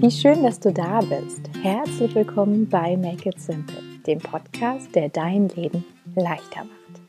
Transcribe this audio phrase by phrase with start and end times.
[0.00, 1.40] Wie schön, dass du da bist.
[1.62, 7.02] Herzlich willkommen bei Make It Simple, dem Podcast, der dein Leben leichter macht.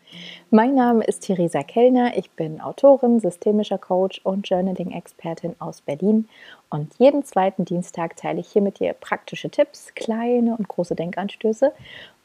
[0.49, 2.17] Mein Name ist Theresa Kellner.
[2.17, 6.29] Ich bin Autorin, systemischer Coach und Journaling-Expertin aus Berlin.
[6.69, 11.73] Und jeden zweiten Dienstag teile ich hier mit dir praktische Tipps, kleine und große Denkanstöße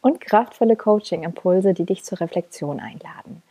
[0.03, 3.43] und kraftvolle Coaching-Impulse, die dich zur Reflexion einladen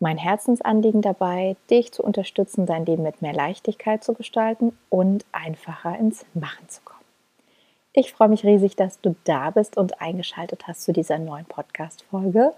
[0.00, 5.96] mein Herzensanliegen dabei, dich zu unterstützen, dein Leben mit mehr Leichtigkeit zu gestalten und einfacher
[5.98, 7.00] ins Machen zu kommen.
[7.92, 12.54] Ich freue mich riesig, dass du da bist und eingeschaltet hast zu dieser neuen Podcast-Folge.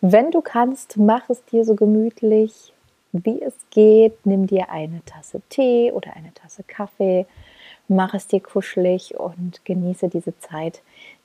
[0.00, 2.72] Wenn du kannst, mach es dir so gemütlich,
[3.12, 4.26] wie es geht.
[4.26, 7.26] Nimm dir eine Tasse Tee oder eine Tasse Kaffee,
[7.86, 10.82] mach es dir kuschelig und genieße diese Zeit,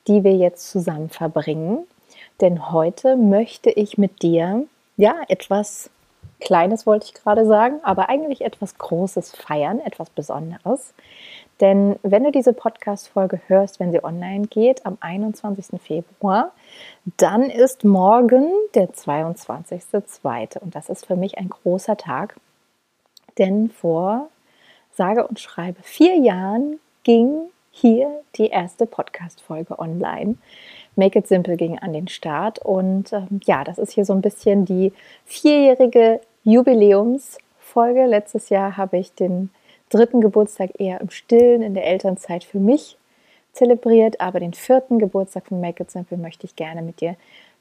[0.08, 1.88] die wir jetzt zusammen verbringen.
[2.42, 4.68] Denn heute möchte ich mit dir
[4.98, 5.90] ja, etwas
[6.40, 10.94] Kleines wollte ich gerade sagen, aber eigentlich etwas Großes feiern, etwas Besonderes.
[11.60, 15.82] Denn wenn du diese Podcast-Folge hörst, wenn sie online geht, am 21.
[15.82, 16.52] Februar,
[17.18, 20.60] dann ist morgen der 22.02.
[20.60, 22.36] Und das ist für mich ein großer Tag.
[23.40, 24.30] Denn vor,
[24.94, 27.50] sage und schreibe, vier Jahren ging
[27.82, 30.36] hier die erste Podcast-Folge online.
[30.96, 32.60] Make It Simple ging an den Start.
[32.60, 34.94] Und ähm, ja, das ist hier so ein bisschen die
[35.26, 38.06] vierjährige Jubiläumsfolge.
[38.06, 39.52] Letztes Jahr habe ich den
[39.90, 42.98] dritten Geburtstag eher im Stillen in der Elternzeit für mich
[43.54, 47.16] zelebriert, aber den vierten Geburtstag von Make It Simple möchte ich gerne mit dir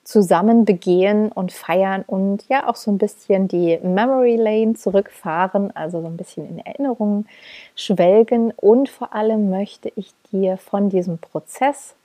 [0.06, 6.00] zusammen begehen und feiern und ja auch so ein bisschen die Memory Lane zurückfahren, also
[6.00, 7.28] so ein bisschen in Erinnerungen
[7.74, 8.52] schwelgen.
[8.52, 11.96] Und vor allem möchte ich dir von diesem Prozess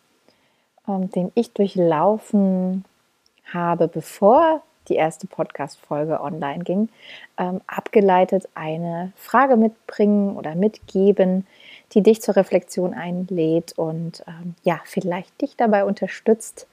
[0.87, 2.85] ähm, den ich durchlaufen
[3.45, 6.89] habe, bevor die erste Podcast-Folge online ging,
[7.37, 11.45] ähm, abgeleitet eine Frage mitbringen oder mitgeben,
[11.93, 16.67] die dich zur Reflexion einlädt und ähm, ja, vielleicht dich dabei unterstützt,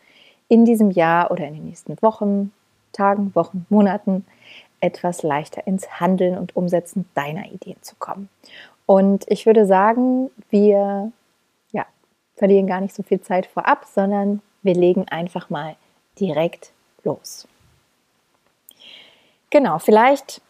[0.49, 2.53] in diesem Jahr oder in den nächsten Wochen,
[2.93, 4.25] Tagen, Wochen, Monaten
[4.81, 8.29] etwas leichter ins Handeln und Umsetzen deiner Ideen zu kommen.
[8.87, 11.13] Und ich würde sagen, wir
[12.39, 15.77] verlieren gar nicht so viel Zeit vorab, sondern wir legen einfach mal
[16.19, 16.73] direkt
[17.05, 17.47] los.
[19.51, 20.41] Genau, vielleicht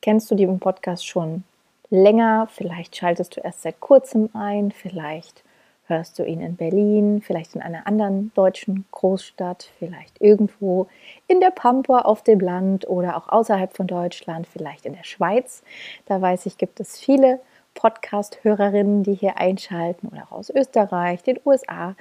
[0.00, 1.44] kennst du den Podcast schon
[1.90, 5.42] länger, vielleicht schaltest du erst seit kurzem ein, vielleicht
[5.86, 10.88] hörst du ihn in Berlin, vielleicht in einer anderen deutschen Großstadt, vielleicht irgendwo
[11.28, 15.62] in der Pampa auf dem Land oder auch außerhalb von Deutschland, vielleicht in der Schweiz.
[16.06, 17.40] Da weiß ich, gibt es viele
[17.76, 21.94] Podcast-Hörerinnen, die hier einschalten oder auch aus Österreich, den USA.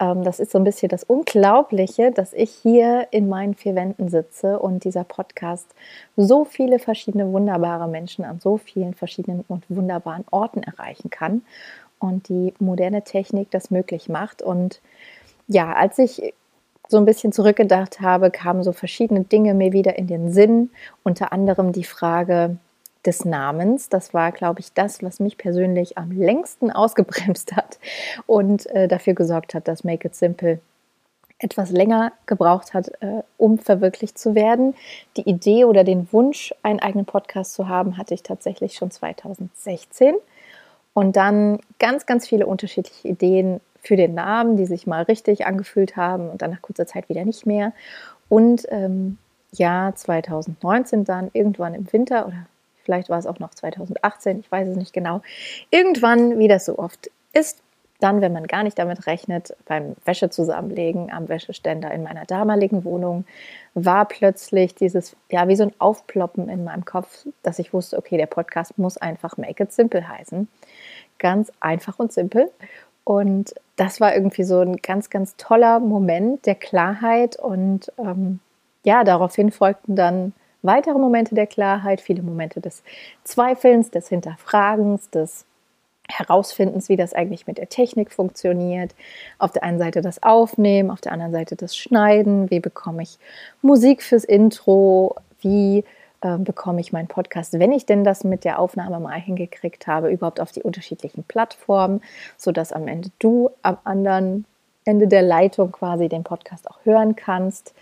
[0.00, 4.08] Ähm, das ist so ein bisschen das Unglaubliche, dass ich hier in meinen vier Wänden
[4.08, 5.74] sitze und dieser Podcast
[6.16, 11.42] so viele verschiedene wunderbare Menschen an so vielen verschiedenen und wunderbaren Orten erreichen kann
[11.98, 14.42] und die moderne Technik das möglich macht.
[14.42, 14.80] Und
[15.48, 16.34] ja, als ich
[16.88, 20.70] so ein bisschen zurückgedacht habe, kamen so verschiedene Dinge mir wieder in den Sinn,
[21.02, 22.58] unter anderem die Frage,
[23.06, 23.88] des Namens.
[23.88, 27.78] Das war, glaube ich, das, was mich persönlich am längsten ausgebremst hat
[28.26, 30.60] und äh, dafür gesorgt hat, dass Make It Simple
[31.38, 34.74] etwas länger gebraucht hat, äh, um verwirklicht zu werden.
[35.16, 40.14] Die Idee oder den Wunsch, einen eigenen Podcast zu haben, hatte ich tatsächlich schon 2016.
[40.96, 45.94] Und dann ganz, ganz viele unterschiedliche Ideen für den Namen, die sich mal richtig angefühlt
[45.94, 47.74] haben und dann nach kurzer Zeit wieder nicht mehr.
[48.30, 49.18] Und ähm,
[49.52, 52.46] Jahr 2019 dann irgendwann im Winter oder
[52.82, 55.20] vielleicht war es auch noch 2018, ich weiß es nicht genau.
[55.70, 57.60] Irgendwann, wie das so oft ist,
[58.00, 62.84] dann, wenn man gar nicht damit rechnet, beim Wäsche zusammenlegen am Wäscheständer in meiner damaligen
[62.84, 63.26] Wohnung,
[63.74, 68.16] war plötzlich dieses, ja, wie so ein Aufploppen in meinem Kopf, dass ich wusste, okay,
[68.16, 70.48] der Podcast muss einfach Make It Simple heißen.
[71.18, 72.50] Ganz einfach und simpel.
[73.04, 77.36] Und das war irgendwie so ein ganz, ganz toller Moment der Klarheit.
[77.36, 78.40] Und ähm,
[78.84, 80.32] ja, daraufhin folgten dann
[80.62, 82.82] weitere Momente der Klarheit, viele Momente des
[83.24, 85.44] Zweifelns, des Hinterfragens, des
[86.08, 88.94] Herausfindens, wie das eigentlich mit der Technik funktioniert.
[89.38, 92.50] Auf der einen Seite das Aufnehmen, auf der anderen Seite das Schneiden.
[92.50, 93.18] Wie bekomme ich
[93.62, 95.16] Musik fürs Intro?
[95.40, 95.84] Wie
[96.20, 100.10] äh, bekomme ich meinen Podcast, wenn ich denn das mit der Aufnahme mal hingekriegt habe,
[100.10, 102.02] überhaupt auf die unterschiedlichen Plattformen,
[102.36, 104.44] sodass am Ende du am anderen
[104.84, 107.74] Ende der Leitung quasi den Podcast auch hören kannst.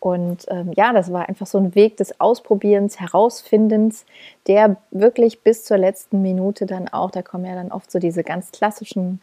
[0.00, 4.04] Und ähm, ja, das war einfach so ein Weg des Ausprobierens, Herausfindens,
[4.46, 8.22] der wirklich bis zur letzten Minute dann auch, da kommen ja dann oft so diese
[8.22, 9.20] ganz klassischen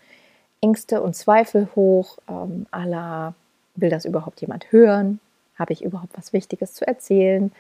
[0.60, 3.34] Ängste und Zweifel hoch, ähm, la,
[3.76, 5.20] will das überhaupt jemand hören?
[5.58, 7.52] Habe ich überhaupt was Wichtiges zu erzählen?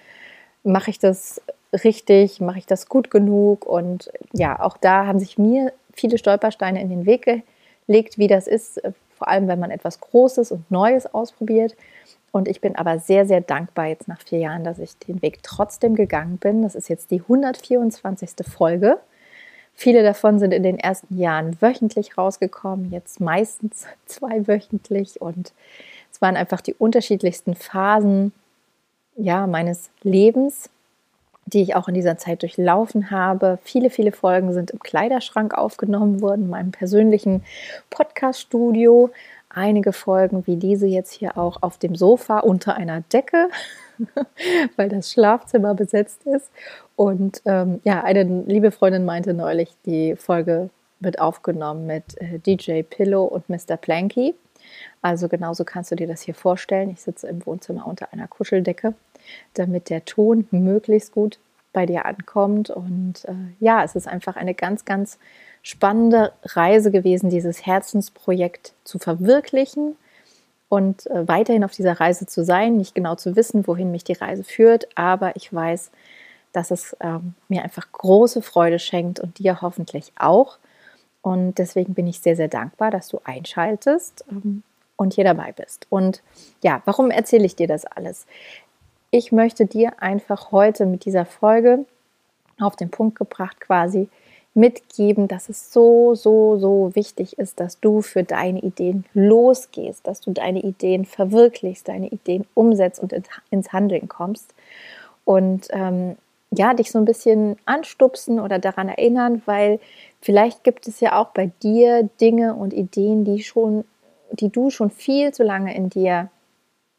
[0.63, 1.41] Mache ich das
[1.83, 2.39] richtig?
[2.41, 3.65] Mache ich das gut genug?
[3.65, 7.43] Und ja, auch da haben sich mir viele Stolpersteine in den Weg
[7.87, 11.75] gelegt, wie das ist, äh, vor allem wenn man etwas Großes und Neues ausprobiert.
[12.31, 15.43] Und ich bin aber sehr, sehr dankbar jetzt nach vier Jahren, dass ich den Weg
[15.43, 16.61] trotzdem gegangen bin.
[16.61, 18.29] Das ist jetzt die 124.
[18.49, 18.99] Folge.
[19.73, 25.21] Viele davon sind in den ersten Jahren wöchentlich rausgekommen, jetzt meistens zweiwöchentlich.
[25.21, 25.53] Und
[26.11, 28.31] es waren einfach die unterschiedlichsten Phasen
[29.21, 30.69] ja, meines Lebens,
[31.45, 33.59] die ich auch in dieser Zeit durchlaufen habe.
[33.63, 37.43] Viele, viele Folgen sind im Kleiderschrank aufgenommen worden, in meinem persönlichen
[37.89, 39.11] Podcast-Studio.
[39.49, 43.49] Einige Folgen wie diese jetzt hier auch auf dem Sofa unter einer Decke,
[44.75, 46.49] weil das Schlafzimmer besetzt ist.
[46.95, 50.69] Und ähm, ja, eine liebe Freundin meinte neulich, die Folge
[50.99, 53.75] wird aufgenommen mit äh, DJ Pillow und Mr.
[53.75, 54.35] Planky.
[55.01, 56.89] Also genauso kannst du dir das hier vorstellen.
[56.91, 58.93] Ich sitze im Wohnzimmer unter einer Kuscheldecke
[59.53, 61.39] damit der Ton möglichst gut
[61.73, 62.69] bei dir ankommt.
[62.69, 65.17] Und äh, ja, es ist einfach eine ganz, ganz
[65.63, 69.95] spannende Reise gewesen, dieses Herzensprojekt zu verwirklichen
[70.69, 74.13] und äh, weiterhin auf dieser Reise zu sein, nicht genau zu wissen, wohin mich die
[74.13, 75.91] Reise führt, aber ich weiß,
[76.53, 80.57] dass es ähm, mir einfach große Freude schenkt und dir hoffentlich auch.
[81.21, 84.63] Und deswegen bin ich sehr, sehr dankbar, dass du einschaltest ähm,
[84.95, 85.87] und hier dabei bist.
[85.89, 86.23] Und
[86.63, 88.25] ja, warum erzähle ich dir das alles?
[89.11, 91.85] Ich möchte dir einfach heute mit dieser Folge
[92.59, 94.09] auf den Punkt gebracht quasi
[94.53, 100.21] mitgeben, dass es so, so, so wichtig ist, dass du für deine Ideen losgehst, dass
[100.21, 103.13] du deine Ideen verwirklichst, deine Ideen umsetzt und
[103.49, 104.53] ins Handeln kommst.
[105.23, 106.17] Und ähm,
[106.51, 109.79] ja, dich so ein bisschen anstupsen oder daran erinnern, weil
[110.21, 113.85] vielleicht gibt es ja auch bei dir Dinge und Ideen, die schon,
[114.31, 116.29] die du schon viel zu lange in dir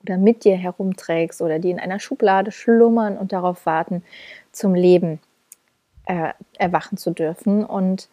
[0.03, 4.03] oder mit dir herumträgst oder die in einer Schublade schlummern und darauf warten,
[4.53, 5.21] zum Leben
[6.07, 7.65] äh, erwachen zu dürfen.
[7.65, 8.09] Und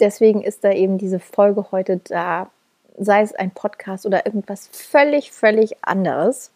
[0.00, 2.50] deswegen ist da eben diese Folge heute da,
[2.98, 6.50] sei es ein Podcast oder irgendwas völlig, völlig anderes,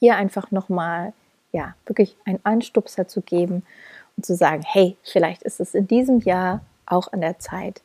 [0.00, 1.12] dir einfach nochmal,
[1.52, 3.64] ja, wirklich einen Anstupser zu geben
[4.16, 7.82] und zu sagen, hey, vielleicht ist es in diesem Jahr auch an der Zeit,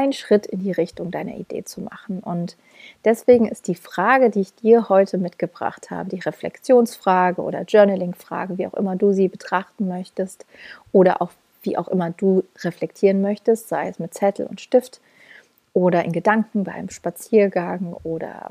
[0.00, 2.20] einen Schritt in die Richtung deiner Idee zu machen.
[2.20, 2.56] Und
[3.04, 8.66] deswegen ist die Frage, die ich dir heute mitgebracht habe, die Reflexionsfrage oder Journaling-Frage, wie
[8.66, 10.46] auch immer du sie betrachten möchtest
[10.92, 11.30] oder auch
[11.62, 15.00] wie auch immer du reflektieren möchtest, sei es mit Zettel und Stift
[15.74, 18.50] oder in Gedanken bei einem Spaziergang oder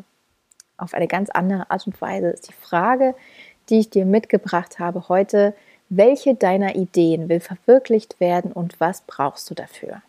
[0.77, 3.15] auf eine ganz andere Art und Weise, ist die Frage,
[3.69, 5.53] die ich dir mitgebracht habe heute,
[5.89, 10.01] welche deiner Ideen will verwirklicht werden und was brauchst du dafür?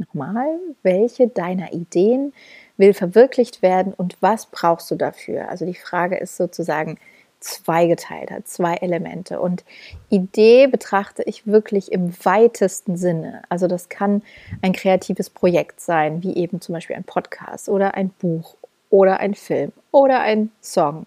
[0.00, 2.32] Nochmal, welche deiner Ideen
[2.78, 5.50] will verwirklicht werden und was brauchst du dafür?
[5.50, 6.98] Also die Frage ist sozusagen
[7.40, 9.40] zweigeteilt, hat zwei Elemente.
[9.40, 9.62] Und
[10.08, 13.42] Idee betrachte ich wirklich im weitesten Sinne.
[13.50, 14.22] Also das kann
[14.62, 18.56] ein kreatives Projekt sein, wie eben zum Beispiel ein Podcast oder ein Buch
[18.88, 21.06] oder ein Film oder ein Song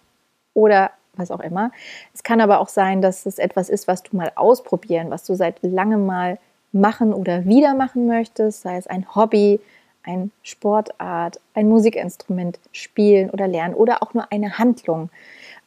[0.54, 1.72] oder was auch immer.
[2.12, 5.34] Es kann aber auch sein, dass es etwas ist, was du mal ausprobieren, was du
[5.34, 6.38] seit langem mal
[6.74, 9.60] machen oder wieder machen möchtest, sei es ein Hobby,
[10.02, 15.08] ein Sportart, ein Musikinstrument spielen oder lernen oder auch nur eine Handlung,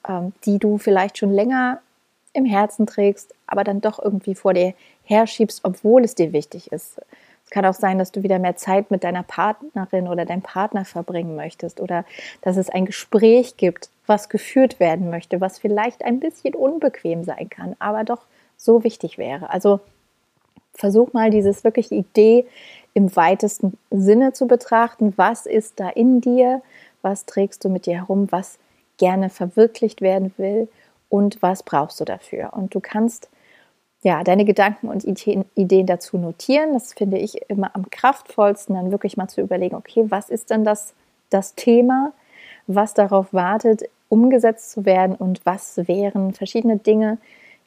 [0.07, 1.79] ähm, die du vielleicht schon länger
[2.33, 4.73] im Herzen trägst, aber dann doch irgendwie vor dir
[5.05, 7.01] herschiebst, obwohl es dir wichtig ist.
[7.45, 10.83] Es kann auch sein, dass du wieder mehr Zeit mit deiner Partnerin oder deinem Partner
[10.83, 12.03] verbringen möchtest oder
[12.41, 17.49] dass es ein Gespräch gibt, was geführt werden möchte, was vielleicht ein bisschen unbequem sein
[17.49, 18.25] kann, aber doch
[18.57, 19.49] so wichtig wäre.
[19.49, 19.79] Also
[20.77, 22.45] versuch mal dieses wirklich Idee
[22.93, 25.13] im weitesten Sinne zu betrachten.
[25.17, 26.61] Was ist da in dir?
[27.01, 28.27] Was trägst du mit dir herum?
[28.31, 28.57] Was
[28.97, 30.69] gerne verwirklicht werden will?
[31.09, 32.53] Und was brauchst du dafür?
[32.53, 33.29] Und du kannst
[34.03, 36.73] ja deine Gedanken und Ideen dazu notieren.
[36.73, 40.63] Das finde ich immer am kraftvollsten, dann wirklich mal zu überlegen, okay, was ist denn
[40.63, 40.93] das,
[41.29, 42.13] das Thema,
[42.67, 47.17] was darauf wartet, umgesetzt zu werden und was wären verschiedene Dinge,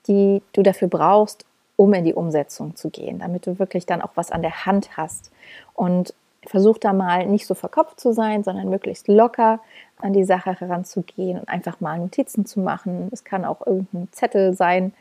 [0.07, 1.45] die du dafür brauchst,
[1.81, 4.99] um in die Umsetzung zu gehen, damit du wirklich dann auch was an der Hand
[4.99, 5.33] hast.
[5.73, 6.13] Und
[6.47, 9.61] versuch da mal nicht so verkopft zu sein, sondern möglichst locker
[9.97, 13.09] an die Sache heranzugehen und einfach mal Notizen zu machen.
[13.13, 14.93] Es kann auch irgendein Zettel sein,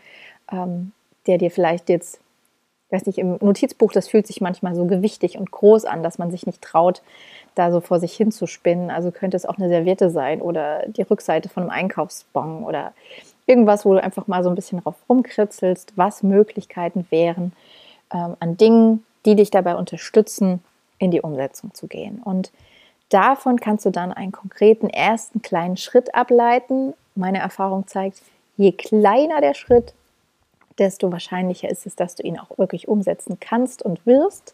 [0.53, 0.93] ähm,
[1.27, 2.21] der dir vielleicht jetzt,
[2.91, 6.31] weiß nicht, im Notizbuch, das fühlt sich manchmal so gewichtig und groß an, dass man
[6.31, 7.01] sich nicht traut,
[7.55, 8.89] da so vor sich hin zu spinnen.
[8.89, 12.93] Also könnte es auch eine Serviette sein oder die Rückseite von einem Einkaufsbon oder
[13.49, 17.51] Irgendwas, wo du einfach mal so ein bisschen drauf rumkritzelst, was Möglichkeiten wären
[18.13, 20.63] ähm, an Dingen, die dich dabei unterstützen,
[20.99, 22.21] in die Umsetzung zu gehen.
[22.23, 22.51] Und
[23.09, 26.93] davon kannst du dann einen konkreten ersten kleinen Schritt ableiten.
[27.15, 28.21] Meine Erfahrung zeigt,
[28.55, 29.95] je kleiner der Schritt,
[30.77, 34.53] desto wahrscheinlicher ist es, dass du ihn auch wirklich umsetzen kannst und wirst.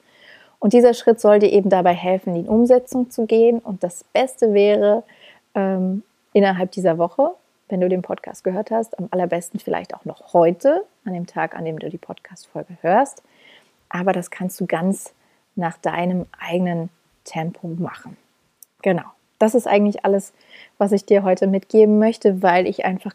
[0.59, 3.59] Und dieser Schritt soll dir eben dabei helfen, in Umsetzung zu gehen.
[3.59, 5.03] Und das Beste wäre,
[5.53, 7.31] ähm, innerhalb dieser Woche,
[7.69, 11.55] wenn du den Podcast gehört hast, am allerbesten vielleicht auch noch heute, an dem Tag,
[11.55, 13.24] an dem du die Podcast-Folge hörst.
[13.89, 15.13] Aber das kannst du ganz
[15.55, 16.89] nach deinem eigenen
[17.24, 18.17] Tempo machen.
[18.81, 19.03] Genau.
[19.39, 20.34] Das ist eigentlich alles,
[20.77, 23.13] was ich dir heute mitgeben möchte, weil ich einfach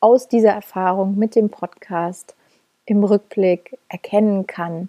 [0.00, 2.34] aus dieser Erfahrung mit dem Podcast
[2.86, 4.88] im Rückblick erkennen kann,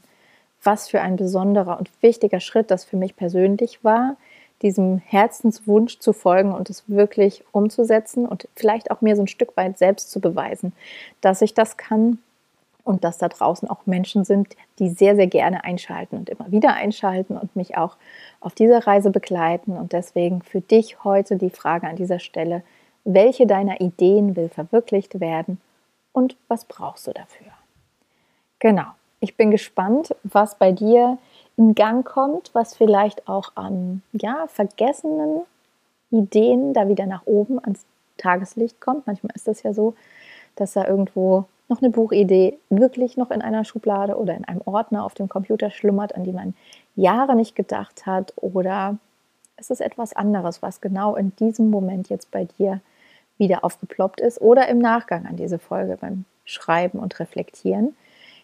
[0.63, 4.15] was für ein besonderer und wichtiger Schritt das für mich persönlich war,
[4.61, 9.55] diesem Herzenswunsch zu folgen und es wirklich umzusetzen und vielleicht auch mir so ein Stück
[9.57, 10.73] weit selbst zu beweisen,
[11.21, 12.19] dass ich das kann
[12.83, 16.73] und dass da draußen auch Menschen sind, die sehr, sehr gerne einschalten und immer wieder
[16.73, 17.97] einschalten und mich auch
[18.39, 19.77] auf dieser Reise begleiten.
[19.77, 22.63] Und deswegen für dich heute die Frage an dieser Stelle,
[23.03, 25.59] welche deiner Ideen will verwirklicht werden
[26.13, 27.47] und was brauchst du dafür?
[28.59, 28.85] Genau,
[29.19, 31.17] ich bin gespannt, was bei dir
[31.61, 35.41] in Gang kommt, was vielleicht auch an ja, vergessenen
[36.09, 37.85] Ideen da wieder nach oben ans
[38.17, 39.05] Tageslicht kommt.
[39.05, 39.93] Manchmal ist das ja so,
[40.55, 45.05] dass da irgendwo noch eine Buchidee wirklich noch in einer Schublade oder in einem Ordner
[45.05, 46.55] auf dem Computer schlummert, an die man
[46.95, 48.97] Jahre nicht gedacht hat oder
[49.55, 52.81] es ist etwas anderes, was genau in diesem Moment jetzt bei dir
[53.37, 57.95] wieder aufgeploppt ist oder im Nachgang an diese Folge beim Schreiben und Reflektieren.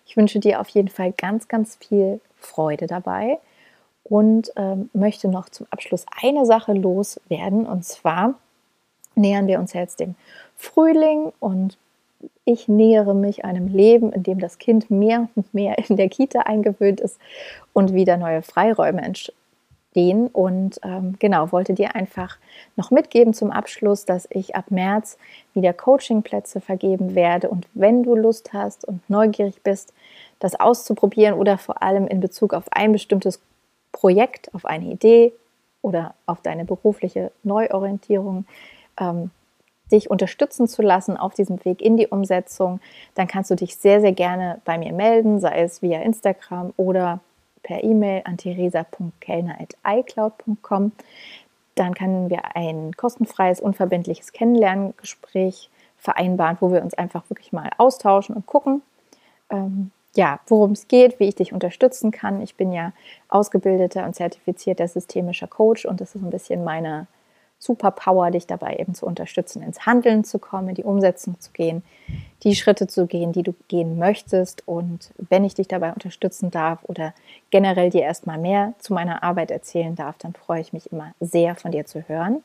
[0.05, 3.39] Ich wünsche dir auf jeden Fall ganz, ganz viel Freude dabei
[4.03, 7.65] und ähm, möchte noch zum Abschluss eine Sache loswerden.
[7.65, 8.35] Und zwar
[9.15, 10.15] nähern wir uns jetzt dem
[10.55, 11.77] Frühling und
[12.45, 16.41] ich nähere mich einem Leben, in dem das Kind mehr und mehr in der Kita
[16.41, 17.19] eingewöhnt ist
[17.73, 19.35] und wieder neue Freiräume entstehen.
[19.97, 22.37] Und ähm, genau, wollte dir einfach
[22.75, 25.17] noch mitgeben zum Abschluss, dass ich ab März
[25.55, 27.49] wieder Coachingplätze vergeben werde.
[27.49, 29.93] Und wenn du Lust hast und neugierig bist,
[30.39, 33.41] das auszuprobieren oder vor allem in Bezug auf ein bestimmtes
[33.91, 35.33] Projekt, auf eine Idee
[35.81, 38.45] oder auf deine berufliche Neuorientierung,
[38.99, 39.31] ähm,
[39.91, 42.81] dich unterstützen zu lassen auf diesem Weg in die Umsetzung,
[43.15, 47.21] dann kannst du dich sehr, sehr gerne bei mir melden, sei es via Instagram oder
[47.67, 50.93] per E-Mail an theresa.kellner.icloud.com.
[51.75, 58.35] Dann können wir ein kostenfreies, unverbindliches Kennenlerngespräch vereinbaren, wo wir uns einfach wirklich mal austauschen
[58.35, 58.81] und gucken,
[59.49, 62.41] ähm, ja, worum es geht, wie ich dich unterstützen kann.
[62.41, 62.93] Ich bin ja
[63.27, 67.07] ausgebildeter und zertifizierter systemischer Coach und das ist ein bisschen meine
[67.59, 71.83] Superpower, dich dabei eben zu unterstützen, ins Handeln zu kommen, die Umsetzung zu gehen,
[72.43, 74.67] die Schritte zu gehen, die du gehen möchtest.
[74.67, 77.13] Und wenn ich dich dabei unterstützen darf oder
[77.49, 81.55] generell dir erstmal mehr zu meiner Arbeit erzählen darf, dann freue ich mich immer sehr
[81.55, 82.43] von dir zu hören.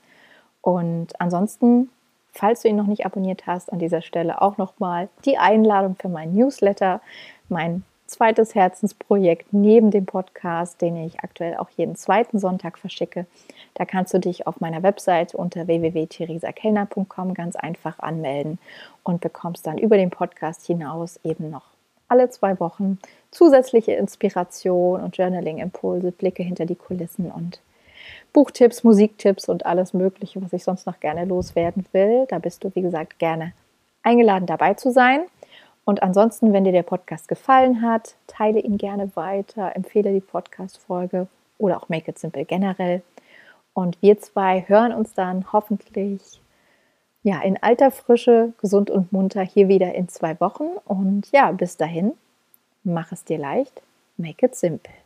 [0.63, 1.91] Und ansonsten,
[2.33, 6.09] falls du ihn noch nicht abonniert hast, an dieser Stelle auch nochmal die Einladung für
[6.09, 7.01] mein Newsletter,
[7.49, 13.27] mein zweites Herzensprojekt neben dem Podcast, den ich aktuell auch jeden zweiten Sonntag verschicke.
[13.75, 18.59] Da kannst du dich auf meiner Website unter www.theresakellner.com ganz einfach anmelden
[19.03, 21.65] und bekommst dann über den Podcast hinaus eben noch
[22.09, 22.99] alle zwei Wochen
[23.31, 27.61] zusätzliche Inspiration und Journaling-Impulse, Blicke hinter die Kulissen und
[28.35, 32.27] Buchtipps, Musiktipps und alles Mögliche, was ich sonst noch gerne loswerden will.
[32.29, 33.55] Da bist du, wie gesagt, gerne
[34.03, 35.23] eingeladen dabei zu sein.
[35.85, 41.27] Und ansonsten, wenn dir der Podcast gefallen hat, teile ihn gerne weiter, empfehle die Podcast-Folge
[41.59, 43.03] oder auch Make It Simple generell.
[43.75, 46.41] Und wir zwei hören uns dann hoffentlich
[47.23, 50.69] ja, in alter Frische, gesund und munter hier wieder in zwei Wochen.
[50.85, 52.13] Und ja, bis dahin,
[52.85, 53.83] mach es dir leicht,
[54.17, 55.02] make it simple.